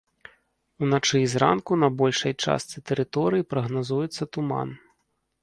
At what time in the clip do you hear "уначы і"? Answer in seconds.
0.85-1.27